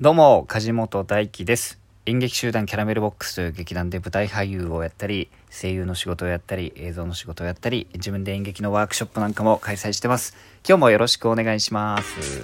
[0.00, 1.78] どうも、梶本大輝です。
[2.04, 10.34] 演劇集団キャラメルボックスという劇団で舞台俳優をやったり、声優の仕事をやったり、映像の仕事をやったり、自分で演劇のワークショップなんかも開催してます。
[10.68, 12.42] 今日もよろしくお願いします。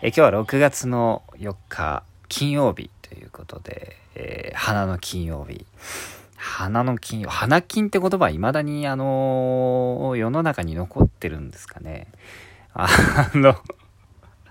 [0.00, 5.66] え今日は6月の4日、金曜日ということで、えー花の金曜日。
[6.36, 12.06] 花の金曜、花金って言葉は未だにあのー世の中に残ってるんですかね。
[12.78, 13.56] あの、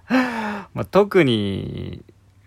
[0.73, 2.03] まあ、特に、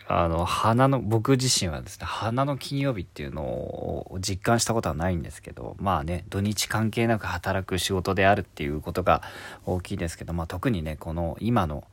[0.08, 9.22] あの、花の、僕自身はですね、花の金曜日っていうのを実感したことはないんですけど、まあね、土日関係なく働く仕事であるっていうことが
[9.66, 11.84] 大きいですけど、まあ特にね、この今の、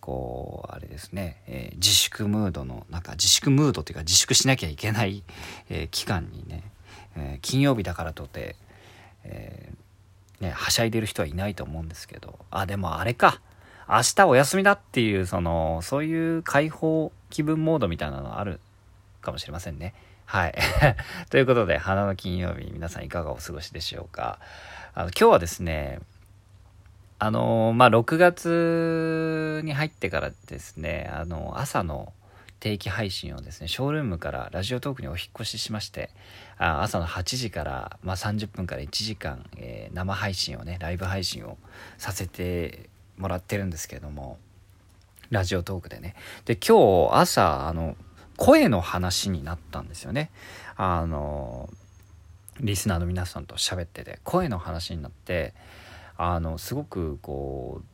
[0.00, 5.22] こう、あれですね、えー自粛ムードの、なんか自粛ムードっていうか自粛しなきゃいけない、
[5.70, 6.64] えー期間にね、
[7.16, 8.56] えー金曜日だからとて、
[9.24, 9.89] えー
[10.40, 13.40] ね、はしゃいでる人はいないと思うんですけど、あ、でもあれか。
[13.88, 18.60] 明日お休みだっていう、その、そういう解放気分モードみたいなのある
[19.20, 19.94] かもしれませんね。
[20.26, 20.54] はい。
[21.28, 24.38] ということで、花の金曜日、皆さんいかがお過ごしでしょうか。
[24.94, 25.98] あの、今日はですね、
[27.18, 32.12] あのまあ、6月に入ってからですね、あの、朝の
[32.60, 36.10] 定期配信をですね、ショールームからラジオトークにお引越ししまして、
[36.58, 41.58] あ朝の8時から、まあ、30分から1時間、えー生配信をね、ライブ配信を
[41.98, 44.38] させてもらってるんですけれども、
[45.30, 46.14] ラジオトークでね。
[46.44, 47.96] で、今日朝、あの、
[48.36, 50.30] 声の話になったんですよね。
[50.76, 51.70] あの、
[52.60, 55.54] リスナーの皆さんと喋ってて、声の話になって、
[56.16, 57.84] あの、すごくこう、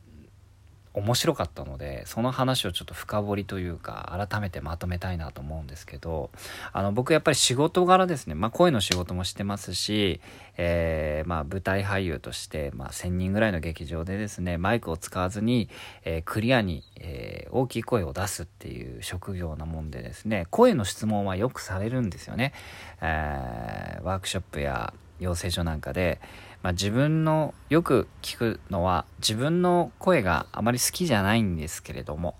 [0.97, 6.31] 面白かったのでその話をちょっと深掘りというか改めてまとめたいなと思うんですけど
[6.73, 10.19] あの僕やっぱり仕事柄ですね、まあ、声の仕事もしてますし、
[10.57, 15.69] えーまあ、舞台俳優として、まあ、1,000人ぐらいの劇場でですねマイクを使わずに、
[16.03, 22.53] えークリアに、えー大きい声を出すっていう職業なもんでですね声の質問はよくされるんですよね。
[23.01, 26.19] えワークショップや養成所なんかで、
[26.63, 32.35] まあ、自分のよく聞くのは自分の声があまり好きじゃないんですけれども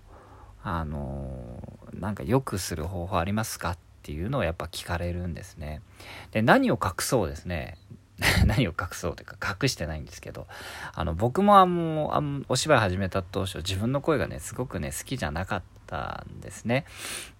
[0.62, 5.82] あのーなんかよくする方法ありますかっていうのをやっぱ聞かれるんですね。
[6.30, 7.76] で何を隠そうですね
[8.46, 10.46] 何を隠そうというか隠してないんですけど
[10.94, 16.84] あの僕もあのあのお芝居始めた当初自分の声がねすごくね好きじゃなかったんですね。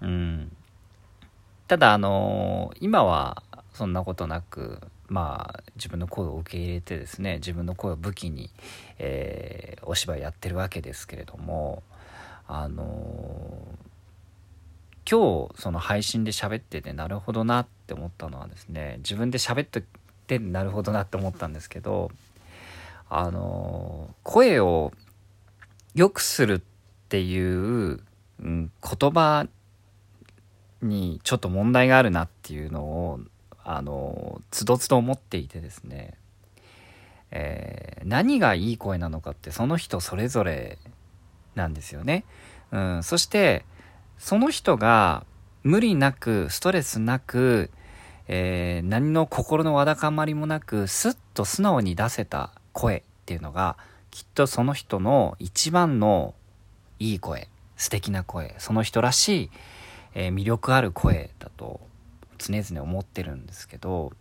[0.01, 0.57] うん、
[1.67, 8.51] ただあの今はそんなことなくまあ自分の声を受け入れてですね自分の声を武器に、
[8.99, 11.83] えーお芝居やってるわけですけれども
[12.47, 12.87] あの
[15.11, 19.83] 今日その配信で喋っててなるほどなって思ったのはですね自分で喋って
[20.27, 22.11] てなるほどなって思ったんですけど
[23.09, 24.93] あの声を
[25.95, 26.61] 良くするっ
[27.09, 28.01] ていう、
[28.43, 29.47] うん、言葉
[30.83, 33.21] にちょっと問題があるなっていうのを
[33.71, 36.15] あのつどつど思っていてですね、
[37.31, 40.79] えー何がいい声なのかってその人それぞれ
[41.55, 42.25] なんですよね。
[42.73, 43.67] うん、そして
[44.17, 45.27] その人が
[45.65, 47.71] 無理なくストレスなく、
[48.29, 53.77] えー何の心のわだかまりもなくスッと素直に出せた声っていうのが
[54.11, 56.35] きっとその人の一番の
[56.99, 59.51] いい声素敵な声その人らしい、
[60.15, 61.87] えー魅力ある声だと
[62.39, 64.13] 常々思ってるんですけど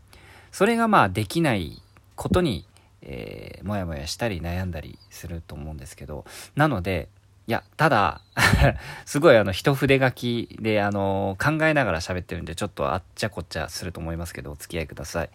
[0.51, 1.81] それがまあできない
[2.15, 2.65] ことに、
[3.01, 6.25] えー、もやもやしたり悩んだりすると思うんですけど
[6.55, 7.09] なので
[7.47, 8.21] いやただ
[9.05, 15.29] すごいあの一筆書きであの考えながら喋ってるんでちょっとあっちゃこっちゃすると思いますけどお付き合いください。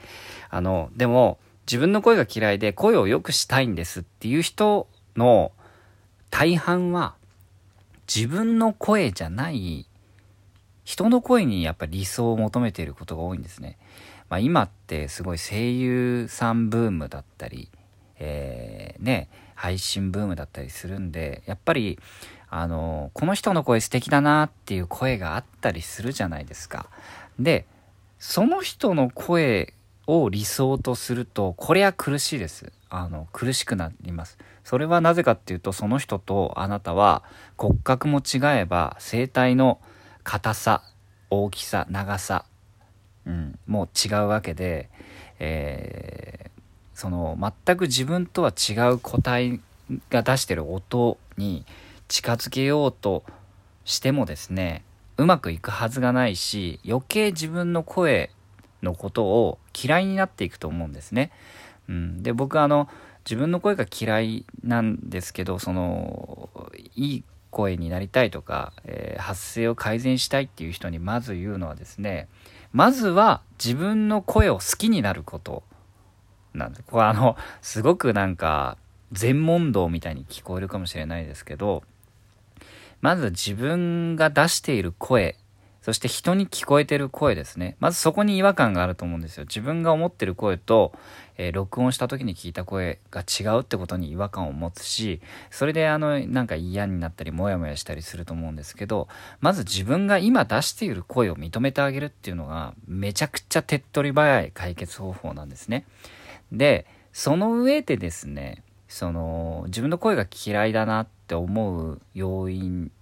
[0.51, 5.53] あのでも自分の声が嫌いで声を良くしたいんですっていう人の
[6.31, 7.15] 大半は
[8.15, 9.87] 自分の声じゃない
[10.85, 13.79] 人の声にやっぱり理想を求めていることが多いんですね。
[14.29, 17.69] まあ、今ってすごい声優さんブームだったり、
[18.19, 21.99] えーね、配信ブームだったりするんで、やっぱり、
[22.49, 26.87] あの、この人の声素敵だなっていう声があったりするじゃないですか。
[27.39, 27.67] で、
[28.19, 29.75] その人の声
[30.07, 32.73] を理想とすると、これは苦しいです。
[32.89, 34.39] あの、苦しくなります。
[34.65, 37.23] それはなぜかっていうと、その人とあなたは
[37.57, 39.81] 骨格も違えば、声帯の
[40.25, 40.83] 硬さ、
[41.31, 42.45] 大きさ、長さ、
[43.27, 44.89] うん、もう違うわけで、
[45.39, 46.53] えー
[46.95, 47.37] その
[47.67, 49.61] 全く自分とは違う個体
[50.11, 51.65] が出してる音に
[52.07, 53.25] 近づけようと
[53.85, 54.85] してもですね
[55.17, 58.31] うまくいくはずがないし余計自分の声
[58.83, 61.31] のことを嫌いになっていくと思うんですね。
[61.89, 62.89] うん、で僕あの
[63.25, 66.49] 自分の声が嫌いなんですけどその
[66.95, 72.27] いい声になりたいとか、えー、発声を改善したいっていう人にまず言うのはですね
[72.73, 75.63] まずは自分の声を好きになること。
[76.55, 78.77] なんでこれあのすごくなんか
[79.11, 81.83] 全問答みたいに聞こえるかもしれないですけど
[83.01, 85.37] まず自分が出している声
[85.83, 87.77] そして人に聞こえてる声ですね。
[87.81, 89.45] まずそこに違和感があると思うんですよ。
[89.45, 90.93] 自分が思ってる声と、
[91.37, 95.21] えー、録音した時に聞いた声が違うってことに違和感を持つし、
[95.51, 99.09] それであの、なんか嫌になったり、モヤモヤしたりすると思うんですけど、
[99.41, 105.85] まず自分が今出している声を認めてあげるっていうのが、めちゃくちゃ手っ取り早い解決方法なんですね。
[106.53, 112.93] で、その上でですね、その、自分の声が嫌いだなって思う要因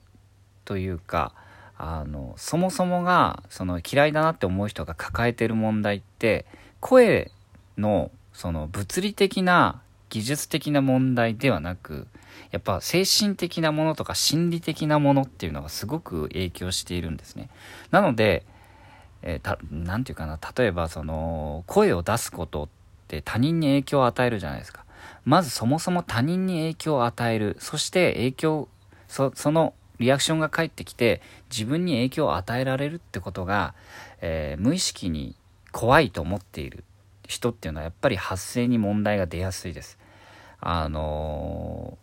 [0.65, 1.35] というか、
[1.83, 6.45] あのそもそもがその嫌いだなって思う人が抱えてる問題って
[6.81, 7.31] 声
[7.79, 9.81] のその物理的な
[10.11, 12.07] 技術的な問題ではなく
[12.51, 17.49] やっぱ精神的なものとか心理的なものっていうのがすごく影響しているんですね。
[17.91, 18.45] なので
[19.23, 22.69] えー、て言うかな例えばその声を出すことっ
[23.09, 24.85] て他人に影響を与えるじゃないですか。
[25.25, 28.69] まずそもそも他人に影響を与えるそして影響
[29.09, 33.75] そのリアクションが返ってきて自分に影響を与えられるってことが、
[34.21, 35.37] えー、無意識に
[35.73, 36.85] 怖いと思っている。
[37.31, 39.99] 人っていうのはやっぱり発声に問題が出やすいです。
[40.61, 41.97] あの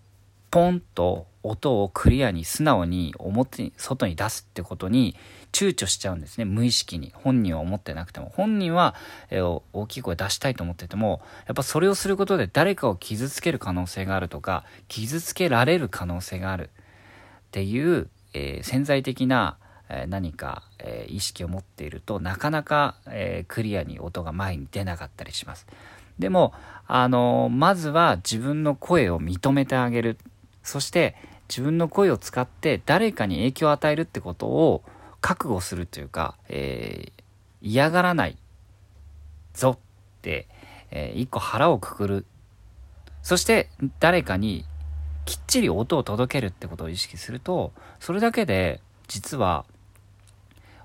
[0.50, 5.16] ー、ポンと音をクリアに素直に表に外に出すってことに
[5.52, 6.46] 躊躇しちゃうんですね。
[6.46, 7.12] 無意識に。
[7.14, 8.32] 本人は思ってなくても。
[8.36, 8.96] 本人は、
[9.30, 16.70] えー、大きい声出したいと思っててもやっぱそれをすることで誰かを傷つける可能性があるとか傷つけられる可能性がある。
[17.48, 19.58] っていう、えー、潜在的な、
[19.90, 25.66] えー、何か、えー、意識を持っているとなかなか、えクリアに音が前に出なかったりします。
[26.20, 26.54] でも、
[26.88, 30.18] あのまずは自分の声を認めてあげる。
[30.64, 31.16] そして
[31.48, 34.84] 自分の声を使って誰かに影響を与えるってことを
[35.22, 37.14] 覚悟するというか、え
[37.62, 38.38] 嫌がらない
[39.54, 40.48] ぞって、
[40.92, 42.26] え一個腹をくくる。
[43.22, 43.70] そして
[44.00, 44.66] 誰かに
[45.28, 48.80] きっちり音を届けるってことを意識するとそれだけで
[49.10, 49.66] 実は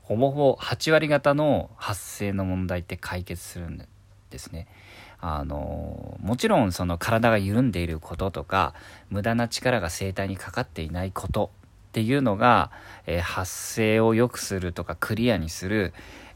[0.02, 3.78] ほぼほぼ8割方の発生の問題って解決するん
[4.30, 4.66] ですね。
[5.20, 8.74] あのもちろんその体が緩んでいることとか
[9.08, 11.52] 無駄な力が声帯にかかっていないこと
[11.90, 12.72] っていうのが、
[13.06, 15.92] えー、発声を良くするとかクリアにする、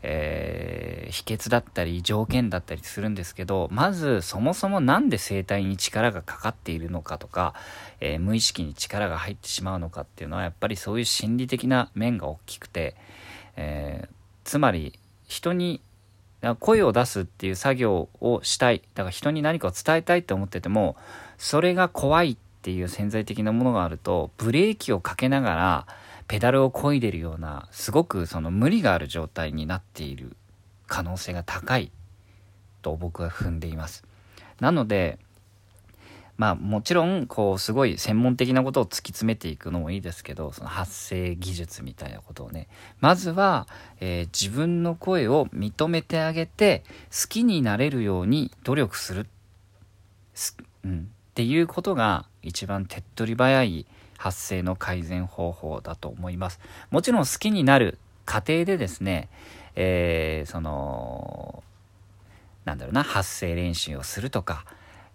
[0.08, 7.54] えー、秘訣だったり条件だったりするんですけどまずそもそも何で声帯に力がかかっているのかとか、
[7.98, 12.94] えー、無意識に力が入ってしまうのかっていうのはやっぱりそういう心理的な面が大きくて、
[13.56, 14.08] えー、
[14.44, 15.80] つまり人に
[16.60, 18.82] 声を出すっていう作業をしたい。
[18.94, 20.94] だから人に何かを伝えたいって思ってても
[21.36, 25.86] それが怖いっていう潜在的なものがあるとブレーキをかけながら
[26.28, 30.36] ペダルを漕いでるようなすごくその無理がある状態になっている
[30.86, 31.90] 可能性が高い
[32.82, 34.04] と僕は踏んでいます。
[34.60, 35.18] なので
[36.36, 42.68] まあもちろんこうすごい専門的なことを突き詰めていくのもいいですけどその発声技術みたいなことをね。
[43.00, 43.66] まずは、
[44.00, 49.26] えー、自分の声を認めてあげて好きになれるように努力する、
[50.84, 53.86] うん、っていうことが一番手っ取り早い
[54.18, 56.60] 発声の改善方法だと思います。
[56.90, 59.28] もちろん好きになる過程でですね、
[59.74, 61.62] えー、その、
[62.64, 64.64] なんだろうな、発声練習をするとか、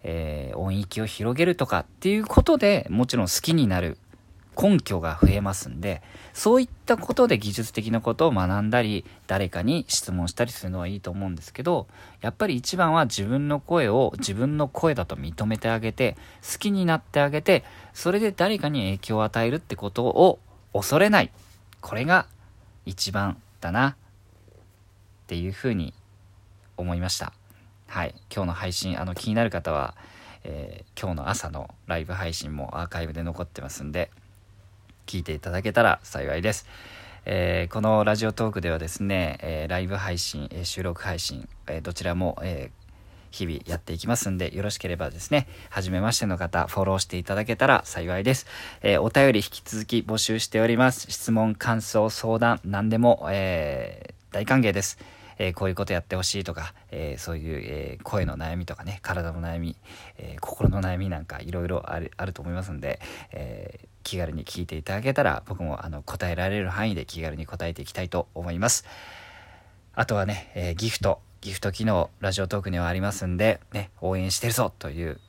[0.03, 3.97] えー、音域を広げるとかっていうことでもちろん好きになる
[4.60, 6.01] 根拠が増えますんで、
[6.34, 11.88] そういったことで技術的なことを学んだり、誰かに質問したりするのはいいと思うんですけど、
[12.22, 16.17] やっぱり一番は自分の声を自分の声だと認めてあげて、
[16.51, 20.39] 好きになってあげて、それで誰かに影響を与えるってことを
[20.74, 21.31] 恐れない。
[21.79, 22.27] これが
[22.86, 23.96] 一番だなっ
[25.27, 25.93] ていうふうに
[26.77, 27.34] 思いました。
[27.88, 28.15] はい。
[28.34, 29.96] 今日の配信、あの気になる方は、
[30.43, 34.12] えー、今日の朝のライブ配信もアーカイブで残ってますんで、
[35.11, 36.65] 聞いていただけたら幸いです。
[37.25, 42.71] えー、このラジオトークではですね、えー、ライブ配信、えー、収録配信、えどちらも、え
[43.29, 48.47] 日々やっていきますんで、よろしければですね、初めましての方、フォローしていただけたら幸いです。
[48.81, 51.11] えお便り引き続き募集しております。
[51.11, 54.97] 質問、感想、相談、何でも、え大歓迎です。
[55.38, 59.75] えこういうことやってほしいとか、えそういう、え声の悩みとかね、体の悩み、
[60.17, 63.00] え心の悩みなんかいろいろあると思いますんで、
[63.31, 68.85] え気軽に聞いていただけたら僕もあの答えられる範囲で気軽に答えていきたいと思います。
[69.93, 75.19] あとはね、え、ギフト、ギフト機能、ラジオトークにはありますんで、ね、応援してるぞという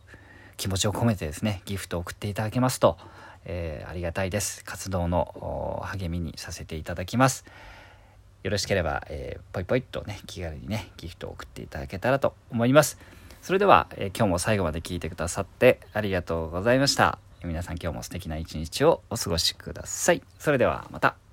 [0.63, 2.97] 気持ちを込めてですねギフト送っていただけますと、
[3.45, 7.45] えー、ありがたいです活動の励みにさせていただきます
[8.43, 12.99] よろしければ、えー、ポイポイっとね気軽にねギフトを送っていただけたらと思います。
[13.41, 17.19] それでは、えー、今日も最後まで聞いてくださってありがとうございました。
[17.45, 20.23] 皆さん今日も素敵な一日をお過ごしください。
[20.39, 21.32] それではまた。